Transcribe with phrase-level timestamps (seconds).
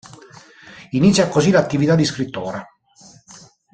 [0.93, 2.67] Inizia così l'attività di scrittore.